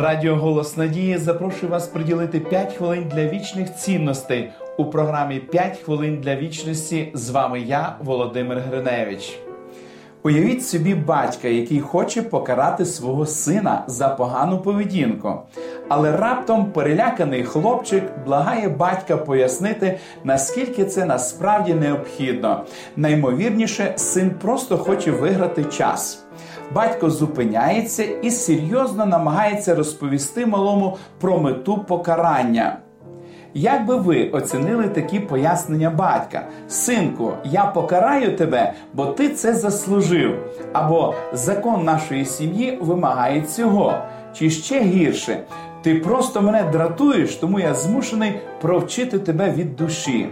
[0.00, 6.20] Радіо Голос Надії запрошує вас приділити 5 хвилин для вічних цінностей у програмі «5 хвилин
[6.20, 7.10] для вічності.
[7.14, 9.38] З вами я, Володимир Гриневич.
[10.22, 15.34] Уявіть собі батька, який хоче покарати свого сина за погану поведінку.
[15.88, 22.64] Але раптом переляканий хлопчик благає батька пояснити, наскільки це насправді необхідно.
[22.96, 26.27] Наймовірніше, син просто хоче виграти час.
[26.74, 32.78] Батько зупиняється і серйозно намагається розповісти малому про мету покарання.
[33.54, 36.46] Як би ви оцінили такі пояснення батька?
[36.68, 40.34] Синку, я покараю тебе, бо ти це заслужив.
[40.72, 43.98] Або закон нашої сім'ї вимагає цього.
[44.34, 45.40] Чи ще гірше,
[45.82, 50.26] ти просто мене дратуєш, тому я змушений провчити тебе від душі.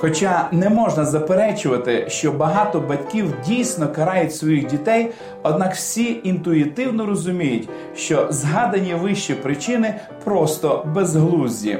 [0.00, 5.10] Хоча не можна заперечувати, що багато батьків дійсно карають своїх дітей,
[5.42, 11.78] однак всі інтуїтивно розуміють, що згадані вищі причини просто безглузді.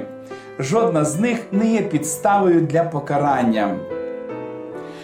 [0.58, 3.77] Жодна з них не є підставою для покарання.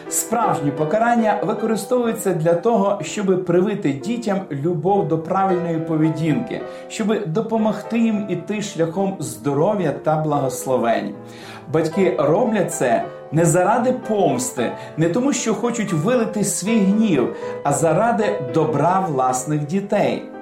[0.09, 8.27] Справжні покарання використовуються для того, щоб привити дітям любов до правильної поведінки, щоб допомогти їм
[8.29, 11.15] іти шляхом здоров'я та благословень.
[11.73, 18.41] Батьки роблять це не заради помсти, не тому, що хочуть вилити свій гнів, а заради
[18.55, 20.34] добра власних дітей.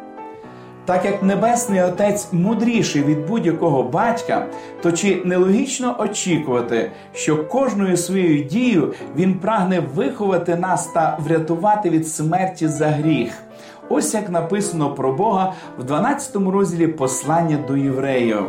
[0.85, 4.47] Так як Небесний Отець мудріший від будь-якого батька,
[4.83, 12.09] то чи нелогічно очікувати, що кожною своєю дією він прагне виховати нас та врятувати від
[12.09, 13.33] смерті за гріх?
[13.89, 18.47] Ось як написано про Бога в 12 розділі послання до євреїв.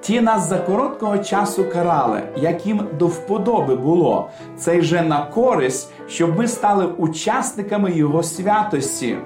[0.00, 5.92] Ті нас за короткого часу карали, як їм до вподоби було, це вже на користь,
[6.08, 9.16] щоб ми стали учасниками Його святості.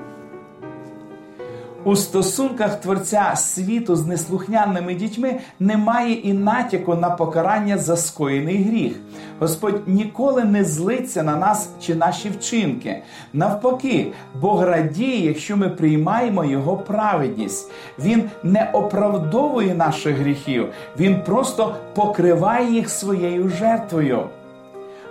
[1.87, 8.97] У стосунках творця світу з неслухняними дітьми немає і натяку на покарання за скоєний гріх.
[9.41, 13.03] Господь ніколи не злиться на нас чи наші вчинки.
[13.33, 17.71] Навпаки, Бог радіє, якщо ми приймаємо Його праведність.
[17.99, 20.69] Він не оправдовує наших гріхів,
[20.99, 24.29] Він просто покриває їх своєю жертвою.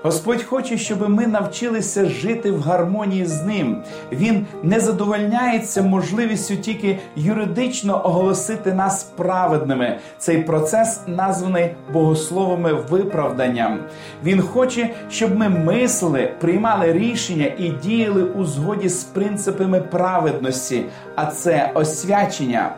[0.03, 3.83] Господь хоче, щоб ми навчилися жити в гармонії з ним.
[4.11, 9.99] Він не задовольняється можливістю тільки юридично оголосити нас праведними.
[10.17, 13.79] Цей процес названий богословами виправданням.
[14.23, 20.85] Він хоче, щоб ми мислили, приймали рішення і діяли у згоді з принципами праведності,
[21.15, 22.75] а це освячення.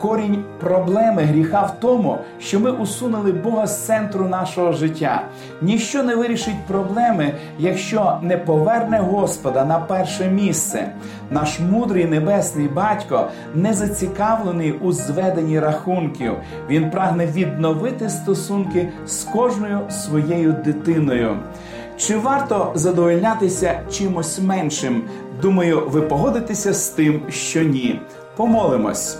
[0.00, 5.22] Корінь проблеми гріха в тому, що ми усунули Бога з центру нашого життя.
[5.62, 10.92] Ніщо не вирішить проблеми, якщо не поверне Господа на перше місце.
[11.30, 16.32] Наш мудрий небесний батько не зацікавлений у зведенні рахунків.
[16.68, 21.36] Він прагне відновити стосунки з кожною своєю дитиною.
[21.96, 25.02] Чи варто задовольнятися чимось меншим?
[25.42, 28.00] Думаю, ви погодитеся з тим, що ні.
[28.36, 29.18] Помолимось.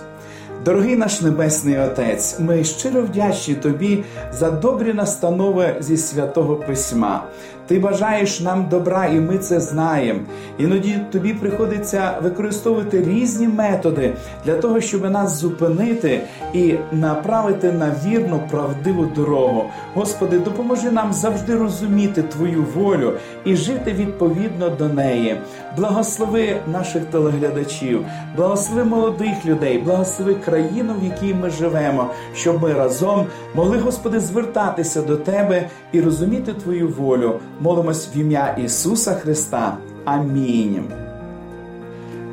[0.65, 7.23] Дорогий наш Небесний Отець, ми щиро вдячні Тобі за добрі настанови зі святого Письма.
[7.67, 10.19] Ти бажаєш нам добра, і ми це знаємо.
[10.57, 14.13] Іноді тобі приходиться використовувати різні методи
[14.45, 16.21] для того, щоб нас зупинити
[16.53, 19.65] і направити на вірну, правдиву дорогу.
[19.93, 23.13] Господи, допоможи нам завжди розуміти Твою волю
[23.45, 25.37] і жити відповідно до неї.
[25.77, 28.05] Благослови наших телеглядачів,
[28.35, 35.01] благослови молодих людей, благослови країну, в якій ми живемо, щоб ми разом могли, Господи, звертатися
[35.01, 37.39] до Тебе і розуміти Твою волю.
[37.61, 39.77] Молимось в ім'я Ісуса Христа.
[40.05, 40.83] Амінь.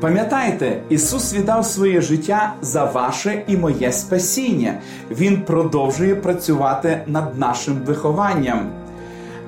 [0.00, 4.74] Пам'ятайте, Ісус віддав своє життя за ваше і моє спасіння.
[5.10, 8.70] Він продовжує працювати над нашим вихованням.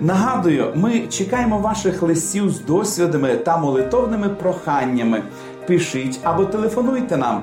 [0.00, 5.22] Нагадую, ми чекаємо ваших листів з досвідами та молитовними проханнями.
[5.66, 7.42] Пишіть або телефонуйте нам